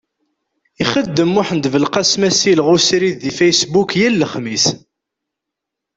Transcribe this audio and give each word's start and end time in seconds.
Ixeddem 0.81 1.29
Muḥend 1.33 1.65
Belqasem 1.73 2.21
asileɣ 2.29 2.67
usrid 2.75 3.15
deg 3.23 3.33
Facebook 3.39 3.89
yal 3.99 4.15
lexmis. 4.19 4.65